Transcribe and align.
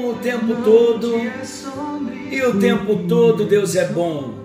tempo 0.21 0.61
todo 0.63 1.15
e 2.31 2.41
o 2.43 2.59
tempo 2.59 3.07
todo 3.07 3.45
Deus 3.45 3.75
é 3.75 3.87
bom. 3.87 4.35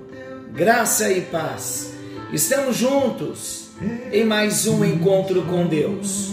Graça 0.53 1.13
e 1.13 1.21
paz. 1.21 1.93
Estamos 2.33 2.77
juntos 2.77 3.69
em 4.11 4.25
mais 4.25 4.67
um 4.67 4.83
encontro 4.85 5.43
com 5.43 5.67
Deus. 5.67 6.33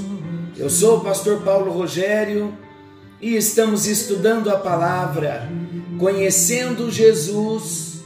Eu 0.58 0.70
sou 0.70 1.00
o 1.00 1.02
pastor 1.02 1.42
Paulo 1.42 1.72
Rogério 1.72 2.58
e 3.20 3.36
estamos 3.36 3.86
estudando 3.86 4.50
a 4.50 4.58
palavra, 4.58 5.52
conhecendo 6.00 6.90
Jesus 6.90 8.02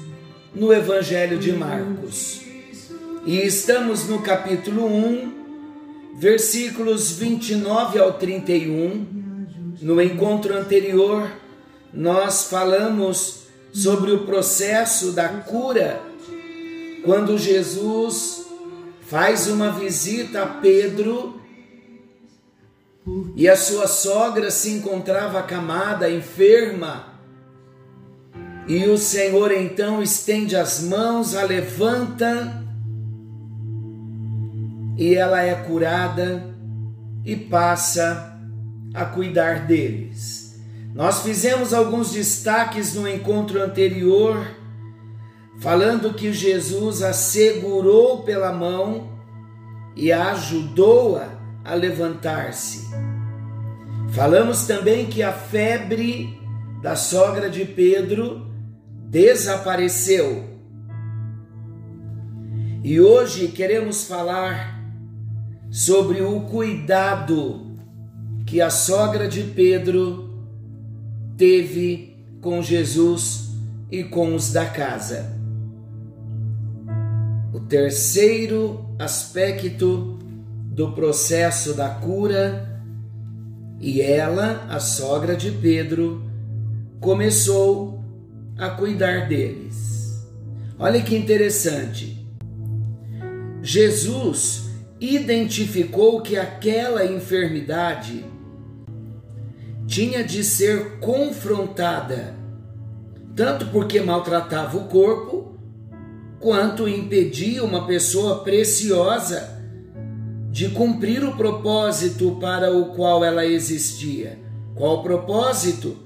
no 0.56 0.74
Evangelho 0.74 1.38
de 1.38 1.52
Marcos. 1.52 2.42
E 3.28 3.38
estamos 3.38 4.08
no 4.08 4.22
capítulo 4.22 4.88
1, 4.88 5.34
versículos 6.20 7.12
29 7.12 8.00
ao 8.00 8.14
31 8.14 9.27
no 9.82 10.02
encontro 10.02 10.56
anterior, 10.58 11.32
nós 11.94 12.50
falamos 12.50 13.48
sobre 13.74 14.12
o 14.12 14.26
processo 14.26 15.12
da 15.12 15.30
cura 15.30 16.02
quando 17.04 17.38
Jesus 17.38 18.46
faz 19.02 19.48
uma 19.48 19.72
visita 19.72 20.44
a 20.44 20.48
Pedro 20.48 21.40
e 23.36 23.48
a 23.48 23.56
sua 23.56 23.88
sogra 23.88 24.52
se 24.52 24.72
encontrava 24.72 25.40
acamada, 25.40 26.10
enferma. 26.10 27.14
E 28.68 28.86
o 28.90 28.98
Senhor 28.98 29.52
então 29.54 30.04
estende 30.04 30.56
as 30.58 30.82
mãos, 30.82 31.34
a 31.34 31.44
levanta 31.44 32.66
e 34.98 35.16
ela 35.16 35.42
é 35.42 35.56
curada 35.56 36.44
e 37.24 37.36
passa 37.36 38.37
a 38.98 39.06
cuidar 39.06 39.68
deles. 39.68 40.60
Nós 40.96 41.22
fizemos 41.22 41.72
alguns 41.72 42.12
destaques 42.12 42.96
no 42.96 43.08
encontro 43.08 43.62
anterior, 43.62 44.48
falando 45.60 46.16
que 46.16 46.34
Jesus 46.34 47.04
a 47.04 47.14
segurou 47.14 48.24
pela 48.24 48.52
mão 48.52 49.12
e 49.96 50.12
a 50.12 50.32
ajudou-a 50.32 51.30
a 51.64 51.76
levantar-se. 51.76 52.88
Falamos 54.10 54.66
também 54.66 55.06
que 55.06 55.22
a 55.22 55.32
febre 55.32 56.42
da 56.82 56.96
sogra 56.96 57.52
de 57.52 57.66
Pedro 57.66 58.48
desapareceu. 59.10 60.44
E 62.84 63.00
hoje 63.00 63.50
queremos 63.50 64.08
falar 64.08 64.82
sobre 65.70 66.22
o 66.22 66.42
cuidado 66.42 67.67
que 68.48 68.62
a 68.62 68.70
sogra 68.70 69.28
de 69.28 69.44
Pedro 69.44 70.30
teve 71.36 72.16
com 72.40 72.62
Jesus 72.62 73.50
e 73.92 74.06
com 74.06 74.34
os 74.34 74.54
da 74.54 74.66
casa. 74.66 75.38
O 77.54 77.60
terceiro 77.60 78.86
aspecto 78.98 80.18
do 80.72 80.94
processo 80.94 81.74
da 81.74 81.90
cura, 81.90 82.82
e 83.82 84.00
ela, 84.02 84.66
a 84.70 84.80
sogra 84.80 85.36
de 85.36 85.52
Pedro, 85.52 86.24
começou 87.02 88.02
a 88.58 88.70
cuidar 88.70 89.28
deles. 89.28 90.26
Olha 90.80 91.02
que 91.02 91.18
interessante. 91.18 92.26
Jesus 93.62 94.70
identificou 95.02 96.22
que 96.22 96.38
aquela 96.38 97.06
enfermidade 97.06 98.37
tinha 99.88 100.22
de 100.24 100.44
ser 100.44 101.00
confrontada, 101.00 102.36
tanto 103.36 103.68
porque 103.68 104.02
maltratava 104.02 104.78
o 104.78 104.84
corpo, 104.84 105.58
quanto 106.40 106.88
impedia 106.88 107.64
uma 107.64 107.88
pessoa 107.88 108.44
preciosa 108.44 109.58
de 110.52 110.70
cumprir 110.70 111.24
o 111.24 111.38
propósito 111.38 112.38
para 112.40 112.72
o 112.72 112.94
qual 112.96 113.24
ela 113.24 113.46
existia. 113.46 114.38
Qual 114.76 114.98
o 114.98 115.04
propósito? 115.04 115.98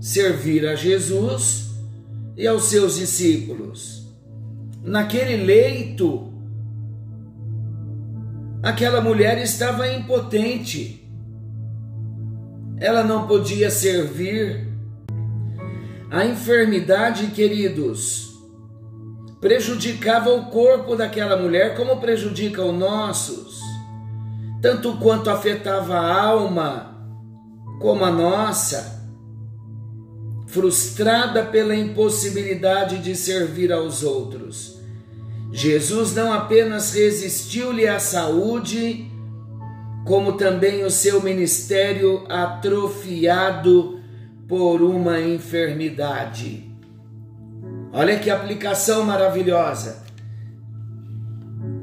Servir 0.00 0.66
a 0.66 0.76
Jesus 0.76 1.70
e 2.36 2.46
aos 2.46 2.64
seus 2.64 2.96
discípulos. 2.96 4.06
Naquele 4.84 5.44
leito, 5.44 6.32
aquela 8.62 9.00
mulher 9.00 9.38
estava 9.42 9.92
impotente 9.92 10.97
ela 12.80 13.02
não 13.02 13.26
podia 13.26 13.70
servir. 13.70 14.66
A 16.10 16.24
enfermidade, 16.24 17.26
queridos, 17.28 18.28
prejudicava 19.40 20.30
o 20.30 20.46
corpo 20.46 20.96
daquela 20.96 21.36
mulher 21.36 21.76
como 21.76 22.00
prejudica 22.00 22.64
os 22.64 22.74
nossos, 22.74 23.60
tanto 24.62 24.96
quanto 24.96 25.28
afetava 25.28 25.94
a 25.94 26.22
alma 26.22 26.96
como 27.80 28.04
a 28.04 28.10
nossa, 28.10 28.98
frustrada 30.46 31.44
pela 31.44 31.76
impossibilidade 31.76 32.98
de 32.98 33.14
servir 33.14 33.72
aos 33.72 34.02
outros. 34.02 34.78
Jesus 35.52 36.14
não 36.14 36.32
apenas 36.32 36.92
resistiu-lhe 36.92 37.86
à 37.86 38.00
saúde, 38.00 39.07
como 40.04 40.32
também 40.34 40.84
o 40.84 40.90
seu 40.90 41.22
ministério 41.22 42.24
atrofiado 42.28 44.00
por 44.48 44.80
uma 44.80 45.20
enfermidade. 45.20 46.64
Olha 47.92 48.18
que 48.18 48.30
aplicação 48.30 49.04
maravilhosa. 49.04 50.04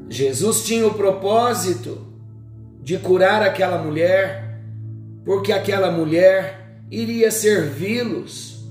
Jesus 0.08 0.64
tinha 0.64 0.86
o 0.86 0.94
propósito 0.94 2.06
de 2.82 2.98
curar 2.98 3.42
aquela 3.42 3.78
mulher, 3.78 4.60
porque 5.24 5.52
aquela 5.52 5.90
mulher 5.90 6.80
iria 6.90 7.30
servi-los. 7.30 8.64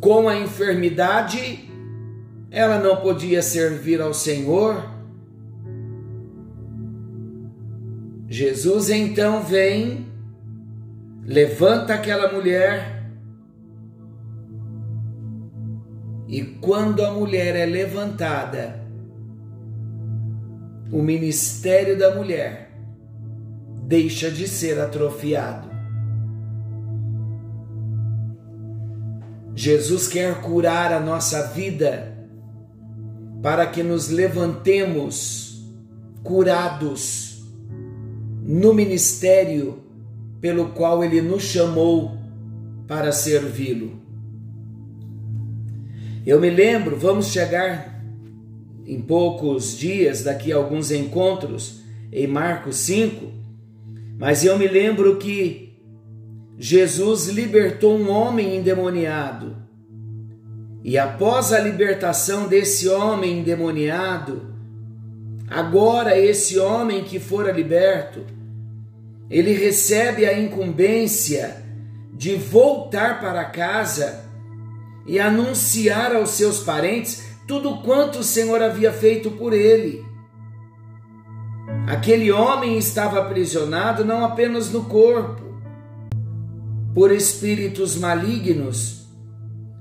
Com 0.00 0.28
a 0.28 0.36
enfermidade, 0.36 1.70
ela 2.50 2.78
não 2.78 2.96
podia 2.96 3.42
servir 3.42 4.00
ao 4.00 4.12
Senhor 4.12 4.93
Jesus 8.36 8.90
então 8.90 9.44
vem, 9.44 10.08
levanta 11.22 11.94
aquela 11.94 12.32
mulher, 12.32 13.08
e 16.26 16.42
quando 16.42 17.04
a 17.04 17.12
mulher 17.12 17.54
é 17.54 17.64
levantada, 17.64 18.84
o 20.90 21.00
ministério 21.00 21.96
da 21.96 22.12
mulher 22.12 22.72
deixa 23.86 24.28
de 24.32 24.48
ser 24.48 24.80
atrofiado. 24.80 25.68
Jesus 29.54 30.08
quer 30.08 30.40
curar 30.40 30.92
a 30.92 30.98
nossa 30.98 31.46
vida 31.52 32.18
para 33.40 33.64
que 33.64 33.84
nos 33.84 34.08
levantemos 34.08 35.72
curados 36.24 37.33
no 38.46 38.74
ministério 38.74 39.78
pelo 40.38 40.68
qual 40.68 41.02
ele 41.02 41.22
nos 41.22 41.44
chamou 41.44 42.18
para 42.86 43.10
servi-lo. 43.10 43.98
Eu 46.26 46.38
me 46.38 46.50
lembro, 46.50 46.94
vamos 46.96 47.28
chegar 47.28 48.04
em 48.86 49.00
poucos 49.00 49.78
dias, 49.78 50.22
daqui 50.22 50.52
a 50.52 50.56
alguns 50.56 50.90
encontros, 50.90 51.82
em 52.12 52.26
Marcos 52.26 52.76
5, 52.76 53.32
mas 54.18 54.44
eu 54.44 54.58
me 54.58 54.68
lembro 54.68 55.16
que 55.16 55.72
Jesus 56.58 57.28
libertou 57.28 57.98
um 57.98 58.10
homem 58.10 58.56
endemoniado. 58.56 59.56
E 60.82 60.98
após 60.98 61.50
a 61.50 61.58
libertação 61.58 62.46
desse 62.46 62.88
homem 62.90 63.40
endemoniado, 63.40 64.54
Agora, 65.48 66.18
esse 66.18 66.58
homem 66.58 67.04
que 67.04 67.20
fora 67.20 67.52
liberto, 67.52 68.24
ele 69.30 69.52
recebe 69.52 70.26
a 70.26 70.38
incumbência 70.38 71.62
de 72.12 72.36
voltar 72.36 73.20
para 73.20 73.44
casa 73.44 74.24
e 75.06 75.18
anunciar 75.18 76.14
aos 76.14 76.30
seus 76.30 76.60
parentes 76.60 77.24
tudo 77.46 77.82
quanto 77.82 78.20
o 78.20 78.24
Senhor 78.24 78.62
havia 78.62 78.92
feito 78.92 79.30
por 79.32 79.52
ele. 79.52 80.04
Aquele 81.86 82.30
homem 82.30 82.78
estava 82.78 83.18
aprisionado 83.20 84.04
não 84.04 84.24
apenas 84.24 84.70
no 84.70 84.84
corpo, 84.84 85.42
por 86.94 87.10
espíritos 87.10 87.96
malignos, 87.96 89.06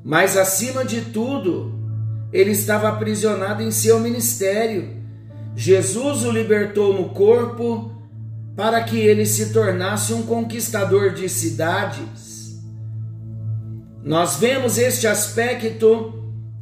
mas 0.04 0.36
acima 0.36 0.84
de 0.84 1.02
tudo, 1.02 1.72
ele 2.34 2.52
estava 2.52 2.90
aprisionado 2.90 3.62
em 3.62 3.72
seu 3.72 4.00
ministério. 4.00 5.02
Jesus 5.56 6.24
o 6.24 6.32
libertou 6.32 6.94
no 6.94 7.10
corpo 7.10 7.93
para 8.56 8.84
que 8.84 9.00
ele 9.00 9.26
se 9.26 9.52
tornasse 9.52 10.14
um 10.14 10.24
conquistador 10.24 11.14
de 11.14 11.28
cidades. 11.28 12.62
Nós 14.04 14.38
vemos 14.38 14.78
este 14.78 15.08
aspecto 15.08 16.14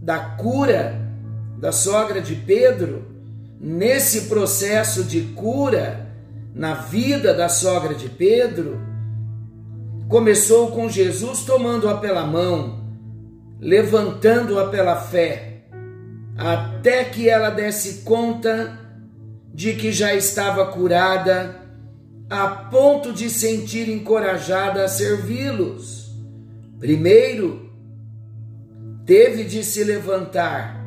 da 0.01 0.19
cura 0.19 1.01
da 1.61 1.71
sogra 1.71 2.19
de 2.19 2.35
Pedro, 2.35 3.05
nesse 3.59 4.21
processo 4.21 5.03
de 5.03 5.21
cura 5.35 6.07
na 6.55 6.73
vida 6.73 7.35
da 7.35 7.47
sogra 7.47 7.93
de 7.93 8.09
Pedro, 8.09 8.81
começou 10.09 10.71
com 10.71 10.89
Jesus 10.89 11.43
tomando-a 11.43 11.97
pela 11.97 12.25
mão, 12.25 12.83
levantando-a 13.59 14.67
pela 14.69 14.95
fé, 14.95 15.65
até 16.35 17.03
que 17.03 17.29
ela 17.29 17.51
desse 17.51 18.01
conta 18.01 18.79
de 19.53 19.73
que 19.73 19.91
já 19.91 20.15
estava 20.15 20.65
curada, 20.65 21.61
a 22.31 22.47
ponto 22.47 23.11
de 23.11 23.29
sentir 23.29 23.89
encorajada 23.89 24.85
a 24.85 24.87
servi-los. 24.87 26.15
Primeiro, 26.79 27.69
teve 29.05 29.43
de 29.43 29.65
se 29.65 29.83
levantar 29.83 30.81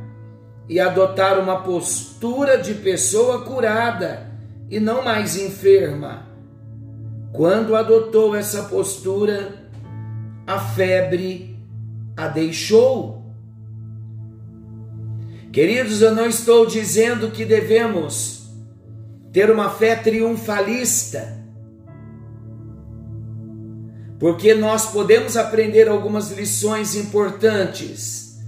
e 0.67 0.81
adotar 0.81 1.38
uma 1.38 1.61
postura 1.61 2.56
de 2.56 2.73
pessoa 2.73 3.43
curada 3.43 4.26
e 4.70 4.81
não 4.81 5.05
mais 5.05 5.37
enferma. 5.37 6.26
Quando 7.31 7.76
adotou 7.76 8.35
essa 8.35 8.62
postura, 8.62 9.69
a 10.46 10.58
febre 10.58 11.58
a 12.17 12.26
deixou. 12.26 13.23
Queridos, 15.52 16.00
eu 16.00 16.14
não 16.14 16.26
estou 16.26 16.64
dizendo 16.64 17.31
que 17.31 17.44
devemos 17.44 18.44
ter 19.34 19.50
uma 19.50 19.69
fé 19.69 19.96
triunfalista, 19.96 21.42
porque 24.20 24.54
nós 24.54 24.92
podemos 24.92 25.36
aprender 25.36 25.88
algumas 25.88 26.31
lições 26.31 26.94
importantes 26.94 28.38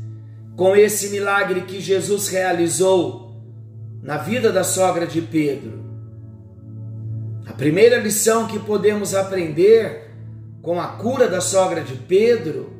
com 0.54 0.76
esse 0.76 1.08
milagre 1.08 1.62
que 1.62 1.80
Jesus 1.80 2.28
realizou 2.28 3.34
na 4.00 4.16
vida 4.16 4.52
da 4.52 4.62
sogra 4.62 5.08
de 5.08 5.20
Pedro. 5.20 5.84
A 7.48 7.52
primeira 7.52 7.98
lição 7.98 8.46
que 8.46 8.60
podemos 8.60 9.12
aprender 9.12 10.12
com 10.62 10.80
a 10.80 10.86
cura 10.86 11.26
da 11.26 11.40
sogra 11.40 11.82
de 11.82 11.94
Pedro 11.94 12.72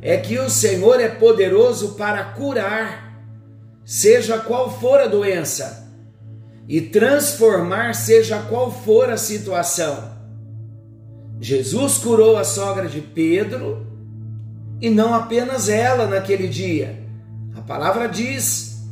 é 0.00 0.16
que 0.18 0.38
o 0.38 0.48
Senhor 0.48 1.00
é 1.00 1.08
poderoso 1.08 1.96
para 1.96 2.22
curar, 2.26 3.20
seja 3.84 4.38
qual 4.38 4.70
for 4.70 5.00
a 5.00 5.08
doença, 5.08 5.89
e 6.70 6.80
transformar, 6.80 7.96
seja 7.96 8.38
qual 8.42 8.70
for 8.70 9.10
a 9.10 9.16
situação. 9.16 10.12
Jesus 11.40 11.98
curou 11.98 12.36
a 12.36 12.44
sogra 12.44 12.86
de 12.86 13.00
Pedro 13.00 13.84
e 14.80 14.88
não 14.88 15.12
apenas 15.12 15.68
ela 15.68 16.06
naquele 16.06 16.46
dia. 16.46 17.02
A 17.56 17.60
palavra 17.60 18.06
diz 18.06 18.86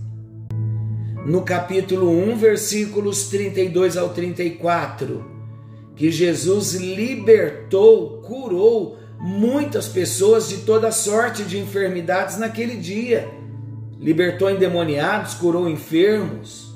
no 1.25 1.43
capítulo 1.43 2.11
1, 2.11 2.37
versículos 2.37 3.29
32 3.29 3.97
ao 3.97 4.09
34, 4.09 5.25
que 5.95 6.11
Jesus 6.11 6.75
libertou, 6.75 8.23
curou 8.23 8.99
muitas 9.21 9.87
pessoas 9.87 10.49
de 10.49 10.59
toda 10.59 10.91
sorte 10.91 11.45
de 11.45 11.61
enfermidades 11.61 12.39
naquele 12.39 12.75
dia. 12.75 13.29
Libertou 14.01 14.51
endemoniados, 14.51 15.35
curou 15.35 15.69
enfermos. 15.69 16.68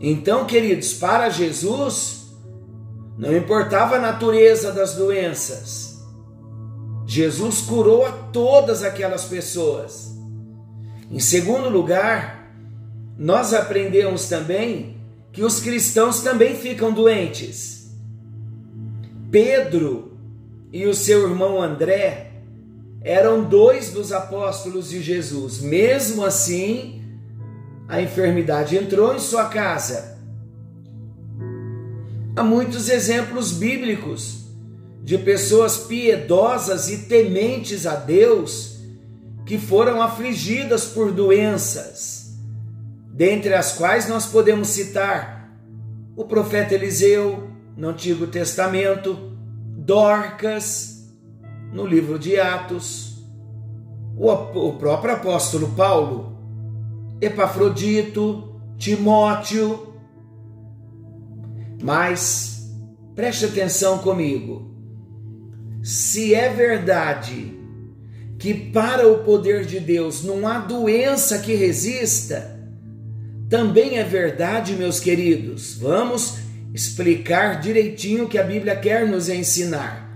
Então, 0.00 0.46
queridos, 0.46 0.92
para 0.94 1.28
Jesus, 1.28 2.28
não 3.16 3.36
importava 3.36 3.96
a 3.96 4.00
natureza 4.00 4.72
das 4.72 4.94
doenças. 4.94 5.98
Jesus 7.06 7.62
curou 7.62 8.04
a 8.04 8.12
todas 8.12 8.82
aquelas 8.82 9.24
pessoas. 9.24 10.14
Em 11.10 11.18
segundo 11.18 11.68
lugar, 11.68 12.52
nós 13.18 13.52
aprendemos 13.52 14.28
também 14.28 14.98
que 15.32 15.42
os 15.42 15.58
cristãos 15.60 16.20
também 16.20 16.54
ficam 16.54 16.92
doentes. 16.92 17.90
Pedro 19.30 20.16
e 20.72 20.86
o 20.86 20.94
seu 20.94 21.28
irmão 21.28 21.60
André 21.60 22.32
eram 23.00 23.42
dois 23.42 23.90
dos 23.90 24.12
apóstolos 24.12 24.90
de 24.90 25.02
Jesus. 25.02 25.60
Mesmo 25.60 26.24
assim, 26.24 26.97
a 27.88 28.02
enfermidade 28.02 28.76
entrou 28.76 29.14
em 29.14 29.18
sua 29.18 29.46
casa. 29.46 30.18
Há 32.36 32.42
muitos 32.42 32.90
exemplos 32.90 33.50
bíblicos 33.52 34.44
de 35.02 35.16
pessoas 35.16 35.78
piedosas 35.78 36.90
e 36.90 36.98
tementes 37.08 37.86
a 37.86 37.96
Deus 37.96 38.78
que 39.46 39.56
foram 39.58 40.02
afligidas 40.02 40.84
por 40.84 41.10
doenças, 41.10 42.36
dentre 43.10 43.54
as 43.54 43.72
quais 43.72 44.06
nós 44.06 44.26
podemos 44.26 44.68
citar 44.68 45.50
o 46.14 46.24
profeta 46.24 46.74
Eliseu 46.74 47.48
no 47.74 47.88
Antigo 47.88 48.26
Testamento, 48.26 49.16
Dorcas 49.78 51.08
no 51.72 51.86
livro 51.86 52.18
de 52.18 52.38
Atos, 52.38 53.16
o 54.16 54.72
próprio 54.74 55.14
apóstolo 55.14 55.68
Paulo, 55.68 56.37
Epafrodito, 57.20 58.60
Timóteo, 58.76 59.94
mas 61.82 62.70
preste 63.14 63.46
atenção 63.46 63.98
comigo. 63.98 64.68
Se 65.82 66.34
é 66.34 66.48
verdade 66.48 67.56
que 68.38 68.54
para 68.54 69.08
o 69.08 69.24
poder 69.24 69.64
de 69.64 69.80
Deus 69.80 70.22
não 70.22 70.46
há 70.46 70.58
doença 70.58 71.38
que 71.38 71.54
resista, 71.54 72.56
também 73.48 73.98
é 73.98 74.04
verdade, 74.04 74.74
meus 74.74 75.00
queridos. 75.00 75.76
Vamos 75.76 76.38
explicar 76.72 77.60
direitinho 77.60 78.24
o 78.24 78.28
que 78.28 78.38
a 78.38 78.42
Bíblia 78.42 78.76
quer 78.76 79.06
nos 79.06 79.28
ensinar. 79.28 80.06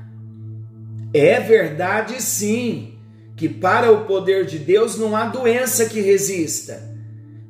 É 1.15 1.41
verdade, 1.41 2.23
sim, 2.23 2.95
que 3.37 3.49
para 3.49 3.91
o 3.91 4.05
poder 4.05 4.47
de 4.47 4.59
Deus 4.59 4.97
não 4.97 5.17
há 5.17 5.27
doença 5.27 5.87
que 5.87 6.01
resista, 6.01 6.92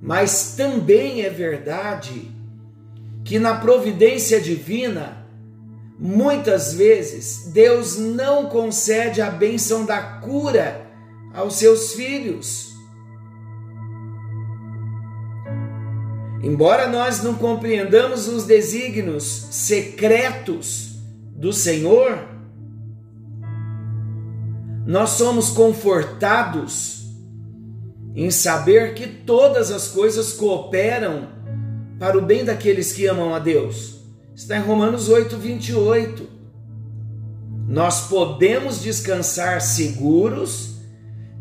mas 0.03 0.55
também 0.57 1.23
é 1.23 1.31
verdade 1.31 2.29
que 3.25 3.39
na 3.39 3.55
providência 3.55 4.41
divina, 4.41 5.25
muitas 5.97 6.75
vezes 6.75 7.53
Deus 7.53 7.97
não 7.97 8.47
concede 8.47 9.23
a 9.23 9.31
bênção 9.31 9.87
da 9.87 10.03
cura 10.03 10.91
aos 11.33 11.55
seus 11.55 11.93
filhos. 11.93 12.73
Embora 16.43 16.89
nós 16.89 17.23
não 17.23 17.35
compreendamos 17.35 18.27
os 18.27 18.43
desígnios 18.43 19.47
secretos 19.53 20.97
do 21.37 21.53
Senhor, 21.53 22.27
nós 24.85 25.11
somos 25.11 25.51
confortados 25.51 27.02
em 28.15 28.31
saber 28.31 28.95
que 28.95 29.07
todas 29.07 29.71
as 29.71 29.89
coisas 29.89 30.33
cooperam 30.33 31.29
para 31.99 32.19
o 32.19 32.23
bem 32.23 32.45
daqueles 32.45 32.93
que 32.93 33.07
amam 33.07 33.35
a 33.35 33.39
Deus. 33.39 34.01
Está 34.35 34.57
em 34.57 34.63
Romanos 34.63 35.09
8, 35.09 35.37
28. 35.37 36.29
Nós 37.69 38.09
podemos 38.09 38.83
descansar 38.83 39.61
seguros 39.61 40.77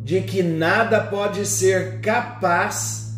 de 0.04 0.22
que 0.22 0.42
nada 0.42 1.02
pode 1.02 1.46
ser 1.46 2.00
capaz 2.00 3.12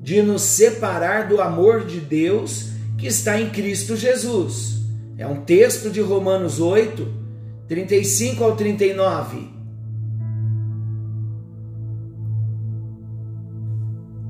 de 0.00 0.22
nos 0.22 0.42
separar 0.42 1.28
do 1.28 1.40
amor 1.40 1.84
de 1.84 2.00
Deus 2.00 2.70
que 2.98 3.06
está 3.06 3.40
em 3.40 3.50
Cristo 3.50 3.96
Jesus. 3.96 4.80
É 5.16 5.26
um 5.26 5.42
texto 5.42 5.90
de 5.90 6.00
Romanos 6.00 6.60
8, 6.60 7.06
35 7.68 8.42
ao 8.42 8.56
39. 8.56 9.59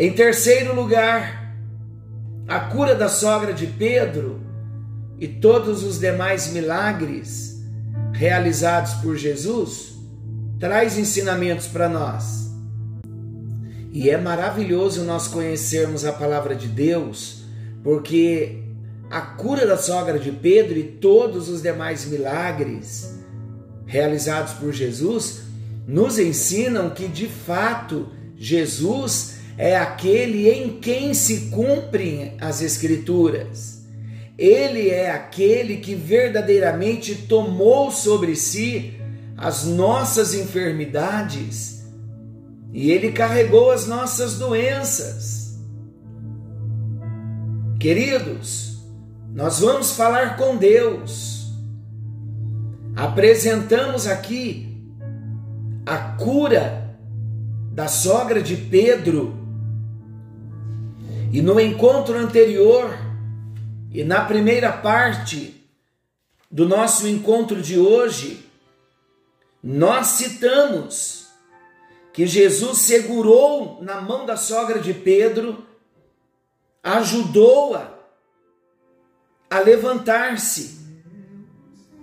Em 0.01 0.11
terceiro 0.15 0.75
lugar, 0.75 1.55
a 2.49 2.59
cura 2.59 2.95
da 2.95 3.07
sogra 3.07 3.53
de 3.53 3.67
Pedro 3.67 4.41
e 5.19 5.29
todos 5.29 5.85
os 5.85 5.99
demais 5.99 6.51
milagres 6.55 7.63
realizados 8.11 8.95
por 8.95 9.15
Jesus 9.19 9.93
traz 10.59 10.97
ensinamentos 10.97 11.67
para 11.67 11.87
nós. 11.87 12.51
E 13.93 14.09
é 14.09 14.17
maravilhoso 14.17 15.05
nós 15.05 15.29
conhecermos 15.29 16.07
a 16.07 16.15
palavra 16.15 16.55
de 16.55 16.69
Deus, 16.69 17.45
porque 17.85 18.63
a 19.11 19.21
cura 19.21 19.67
da 19.67 19.77
sogra 19.77 20.19
de 20.19 20.33
Pedro 20.33 20.79
e 20.79 20.83
todos 20.83 21.51
os 21.51 21.61
demais 21.61 22.07
milagres 22.07 23.21
realizados 23.85 24.55
por 24.55 24.73
Jesus 24.73 25.43
nos 25.87 26.19
ensinam 26.19 26.89
que 26.89 27.07
de 27.07 27.27
fato 27.29 28.09
Jesus 28.35 29.40
é 29.63 29.77
aquele 29.77 30.49
em 30.49 30.81
quem 30.81 31.13
se 31.13 31.51
cumprem 31.51 32.35
as 32.41 32.63
Escrituras. 32.63 33.83
Ele 34.39 34.89
é 34.89 35.11
aquele 35.11 35.77
que 35.77 35.95
verdadeiramente 35.95 37.15
tomou 37.15 37.91
sobre 37.91 38.37
si 38.37 38.95
as 39.37 39.67
nossas 39.67 40.33
enfermidades 40.33 41.85
e 42.73 42.91
ele 42.91 43.13
carregou 43.13 43.71
as 43.71 43.87
nossas 43.87 44.39
doenças. 44.39 45.59
Queridos, 47.79 48.83
nós 49.31 49.61
vamos 49.61 49.93
falar 49.93 50.39
com 50.39 50.57
Deus. 50.57 51.53
Apresentamos 52.97 54.07
aqui 54.07 54.83
a 55.85 55.99
cura 55.99 56.97
da 57.75 57.89
sogra 57.89 58.43
de 58.43 58.57
Pedro. 58.57 59.40
E 61.33 61.41
no 61.41 61.61
encontro 61.61 62.19
anterior, 62.19 62.93
e 63.93 64.03
na 64.03 64.25
primeira 64.25 64.73
parte 64.73 65.65
do 66.51 66.67
nosso 66.67 67.07
encontro 67.07 67.63
de 67.63 67.79
hoje, 67.79 68.45
nós 69.63 70.09
citamos 70.09 71.29
que 72.13 72.27
Jesus 72.27 72.79
segurou 72.79 73.79
na 73.81 74.01
mão 74.01 74.27
da 74.27 74.37
sogra 74.37 74.81
de 74.81 74.93
Pedro, 74.93 75.65
ajudou-a 76.83 77.95
a 79.49 79.61
levantar-se. 79.61 80.81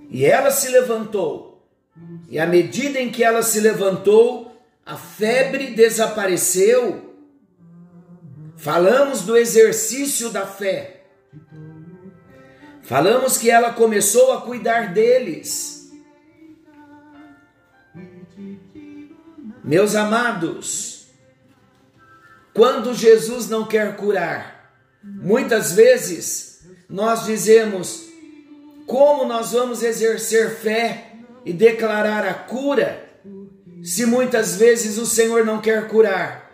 E 0.09 0.25
ela 0.25 0.51
se 0.51 0.69
levantou. 0.69 1.67
E 2.29 2.39
à 2.39 2.45
medida 2.45 2.99
em 2.99 3.11
que 3.11 3.23
ela 3.23 3.41
se 3.41 3.59
levantou, 3.59 4.55
a 4.85 4.95
febre 4.95 5.71
desapareceu. 5.71 7.06
Falamos 8.57 9.21
do 9.21 9.37
exercício 9.37 10.31
da 10.31 10.45
fé. 10.47 11.03
Falamos 12.81 13.37
que 13.37 13.51
ela 13.51 13.71
começou 13.71 14.33
a 14.33 14.41
cuidar 14.41 14.93
deles. 14.93 15.91
Meus 19.63 19.93
amados, 19.95 21.07
quando 22.53 22.93
Jesus 22.93 23.47
não 23.47 23.67
quer 23.67 23.95
curar, 23.95 24.73
muitas 25.03 25.73
vezes 25.73 26.61
nós 26.89 27.25
dizemos: 27.25 28.07
como 28.87 29.25
nós 29.25 29.51
vamos 29.51 29.83
exercer 29.83 30.49
fé 30.55 31.11
e 31.45 31.53
declarar 31.53 32.25
a 32.25 32.33
cura 32.33 33.07
se 33.83 34.05
muitas 34.05 34.55
vezes 34.55 34.97
o 34.97 35.05
Senhor 35.05 35.45
não 35.45 35.61
quer 35.61 35.87
curar? 35.87 36.46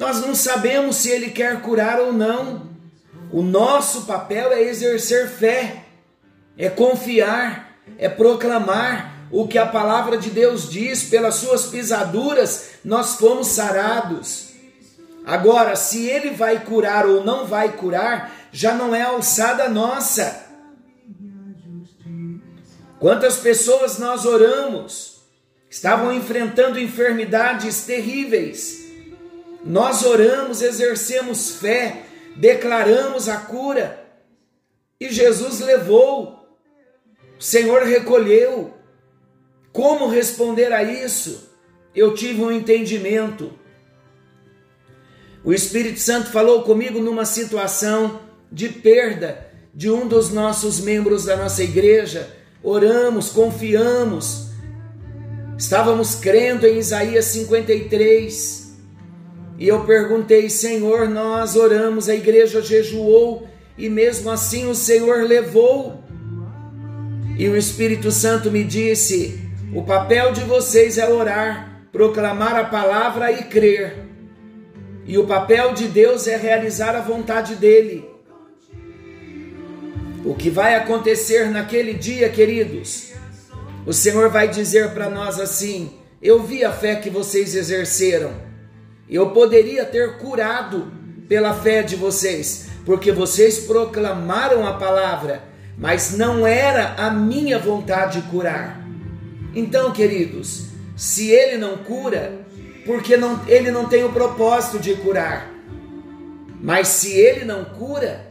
Nós 0.00 0.18
não 0.22 0.34
sabemos 0.34 0.96
se 0.96 1.10
Ele 1.10 1.28
quer 1.28 1.60
curar 1.60 2.00
ou 2.00 2.10
não. 2.10 2.70
O 3.30 3.42
nosso 3.42 4.06
papel 4.06 4.50
é 4.50 4.62
exercer 4.62 5.28
fé, 5.28 5.84
é 6.56 6.70
confiar, 6.70 7.76
é 7.98 8.08
proclamar 8.08 9.28
o 9.30 9.46
que 9.46 9.58
a 9.58 9.66
palavra 9.66 10.16
de 10.16 10.30
Deus 10.30 10.70
diz, 10.70 11.04
pelas 11.04 11.34
suas 11.34 11.66
pisaduras 11.66 12.70
nós 12.82 13.16
fomos 13.16 13.48
sarados. 13.48 14.54
Agora, 15.26 15.76
se 15.76 16.06
ele 16.06 16.30
vai 16.30 16.64
curar 16.64 17.04
ou 17.04 17.22
não 17.22 17.46
vai 17.46 17.72
curar, 17.72 18.32
já 18.50 18.74
não 18.74 18.94
é 18.94 19.02
alçada 19.02 19.68
nossa. 19.68 20.46
Quantas 22.98 23.36
pessoas 23.36 23.98
nós 23.98 24.24
oramos 24.24 25.20
estavam 25.68 26.10
enfrentando 26.10 26.80
enfermidades 26.80 27.84
terríveis. 27.84 28.79
Nós 29.64 30.04
oramos, 30.04 30.62
exercemos 30.62 31.50
fé, 31.56 32.04
declaramos 32.36 33.28
a 33.28 33.36
cura 33.36 34.00
e 35.00 35.10
Jesus 35.10 35.60
levou, 35.60 36.46
o 37.38 37.42
Senhor 37.42 37.82
recolheu. 37.82 38.74
Como 39.72 40.08
responder 40.08 40.72
a 40.72 40.82
isso? 40.82 41.48
Eu 41.94 42.12
tive 42.12 42.42
um 42.42 42.52
entendimento. 42.52 43.52
O 45.42 45.54
Espírito 45.54 46.00
Santo 46.00 46.30
falou 46.30 46.62
comigo 46.62 47.00
numa 47.00 47.24
situação 47.24 48.20
de 48.52 48.68
perda 48.68 49.48
de 49.72 49.90
um 49.90 50.06
dos 50.06 50.30
nossos 50.30 50.80
membros 50.80 51.24
da 51.24 51.36
nossa 51.36 51.62
igreja. 51.62 52.36
Oramos, 52.62 53.30
confiamos, 53.30 54.48
estávamos 55.56 56.16
crendo 56.16 56.66
em 56.66 56.78
Isaías 56.78 57.26
53 57.26 58.59
e 59.60 59.68
eu 59.68 59.84
perguntei, 59.84 60.48
Senhor, 60.48 61.06
nós 61.06 61.54
oramos, 61.54 62.08
a 62.08 62.14
igreja 62.14 62.62
jejuou 62.62 63.46
e 63.76 63.90
mesmo 63.90 64.30
assim 64.30 64.66
o 64.66 64.74
Senhor 64.74 65.22
levou. 65.22 66.02
E 67.36 67.46
o 67.46 67.54
Espírito 67.54 68.10
Santo 68.10 68.50
me 68.50 68.64
disse: 68.64 69.38
o 69.74 69.82
papel 69.82 70.32
de 70.32 70.40
vocês 70.44 70.96
é 70.96 71.06
orar, 71.06 71.84
proclamar 71.92 72.56
a 72.56 72.64
palavra 72.64 73.30
e 73.30 73.44
crer. 73.44 73.98
E 75.04 75.18
o 75.18 75.26
papel 75.26 75.74
de 75.74 75.88
Deus 75.88 76.26
é 76.26 76.38
realizar 76.38 76.96
a 76.96 77.02
vontade 77.02 77.54
dele. 77.54 78.08
O 80.24 80.34
que 80.34 80.48
vai 80.48 80.74
acontecer 80.74 81.50
naquele 81.50 81.92
dia, 81.92 82.30
queridos? 82.30 83.12
O 83.84 83.92
Senhor 83.92 84.30
vai 84.30 84.48
dizer 84.48 84.94
para 84.94 85.10
nós 85.10 85.38
assim: 85.38 85.90
Eu 86.22 86.42
vi 86.42 86.64
a 86.64 86.72
fé 86.72 86.96
que 86.96 87.10
vocês 87.10 87.54
exerceram 87.54 88.49
eu 89.10 89.30
poderia 89.30 89.84
ter 89.84 90.18
curado 90.18 90.92
pela 91.28 91.52
fé 91.54 91.82
de 91.82 91.96
vocês, 91.96 92.68
porque 92.84 93.10
vocês 93.10 93.60
proclamaram 93.60 94.66
a 94.66 94.74
palavra, 94.74 95.42
mas 95.76 96.16
não 96.16 96.46
era 96.46 96.94
a 96.96 97.10
minha 97.10 97.58
vontade 97.58 98.22
curar. 98.30 98.86
Então, 99.54 99.92
queridos, 99.92 100.66
se 100.96 101.30
ele 101.30 101.56
não 101.56 101.78
cura, 101.78 102.40
porque 102.86 103.16
não, 103.16 103.40
ele 103.48 103.70
não 103.70 103.86
tem 103.86 104.04
o 104.04 104.12
propósito 104.12 104.78
de 104.78 104.94
curar. 104.94 105.50
Mas 106.62 106.88
se 106.88 107.12
ele 107.12 107.44
não 107.44 107.64
cura, 107.64 108.30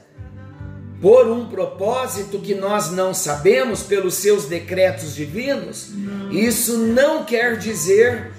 por 1.01 1.27
um 1.27 1.48
propósito 1.48 2.39
que 2.39 2.53
nós 2.53 2.91
não 2.91 3.13
sabemos 3.13 3.83
pelos 3.83 4.15
seus 4.15 4.45
decretos 4.45 5.15
divinos, 5.15 5.91
isso 6.31 6.77
não 6.77 7.24
quer 7.24 7.57
dizer 7.57 8.31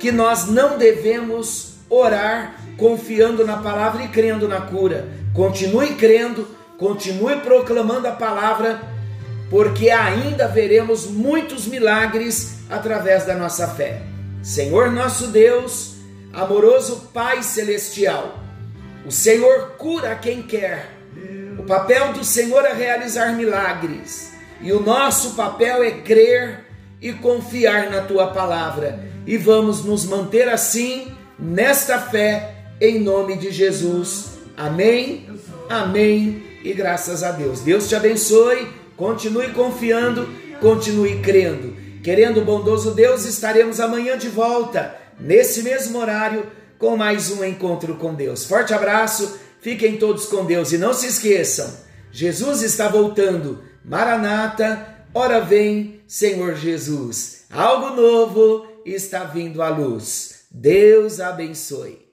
que 0.00 0.10
nós 0.10 0.46
não 0.46 0.78
devemos 0.78 1.74
orar 1.88 2.56
confiando 2.78 3.46
na 3.46 3.58
palavra 3.58 4.02
e 4.02 4.08
crendo 4.08 4.48
na 4.48 4.62
cura. 4.62 5.06
Continue 5.34 5.94
crendo, 5.94 6.48
continue 6.78 7.36
proclamando 7.36 8.08
a 8.08 8.12
palavra, 8.12 8.80
porque 9.50 9.90
ainda 9.90 10.48
veremos 10.48 11.06
muitos 11.06 11.66
milagres 11.66 12.60
através 12.70 13.26
da 13.26 13.34
nossa 13.34 13.68
fé. 13.68 14.00
Senhor 14.42 14.90
nosso 14.90 15.26
Deus, 15.26 15.96
amoroso 16.32 17.10
Pai 17.12 17.42
celestial, 17.42 18.38
o 19.04 19.12
Senhor 19.12 19.72
cura 19.76 20.14
quem 20.14 20.42
quer. 20.42 20.88
O 21.58 21.64
papel 21.64 22.14
do 22.14 22.24
Senhor 22.24 22.64
é 22.64 22.72
realizar 22.72 23.36
milagres, 23.36 24.32
e 24.62 24.72
o 24.72 24.80
nosso 24.80 25.34
papel 25.34 25.84
é 25.84 25.90
crer 25.90 26.64
e 27.02 27.12
confiar 27.12 27.90
na 27.90 28.00
tua 28.00 28.28
palavra 28.28 29.09
e 29.26 29.36
vamos 29.36 29.84
nos 29.84 30.04
manter 30.04 30.48
assim 30.48 31.08
nesta 31.38 31.98
fé 31.98 32.54
em 32.80 32.98
nome 32.98 33.36
de 33.36 33.50
Jesus. 33.50 34.38
Amém. 34.56 35.26
Amém. 35.68 36.42
E 36.64 36.72
graças 36.72 37.22
a 37.22 37.32
Deus. 37.32 37.60
Deus 37.60 37.88
te 37.88 37.94
abençoe. 37.94 38.68
Continue 38.96 39.50
confiando, 39.52 40.28
continue 40.60 41.20
crendo. 41.20 41.74
Querendo 42.02 42.40
o 42.40 42.44
bondoso 42.44 42.92
Deus, 42.92 43.24
estaremos 43.24 43.80
amanhã 43.80 44.16
de 44.16 44.28
volta, 44.28 44.94
nesse 45.18 45.62
mesmo 45.62 45.98
horário, 45.98 46.46
com 46.78 46.96
mais 46.96 47.30
um 47.30 47.44
encontro 47.44 47.94
com 47.96 48.14
Deus. 48.14 48.44
Forte 48.44 48.72
abraço, 48.72 49.38
fiquem 49.60 49.96
todos 49.96 50.26
com 50.26 50.44
Deus 50.44 50.72
e 50.72 50.78
não 50.78 50.94
se 50.94 51.06
esqueçam: 51.06 51.70
Jesus 52.10 52.62
está 52.62 52.88
voltando. 52.88 53.62
Maranata, 53.84 55.04
ora 55.14 55.40
vem, 55.40 56.00
Senhor 56.06 56.54
Jesus. 56.54 57.44
Algo 57.50 57.96
novo 57.96 58.66
está 58.84 59.24
vindo 59.24 59.62
à 59.62 59.68
luz. 59.68 60.46
Deus 60.50 61.20
abençoe. 61.20 62.09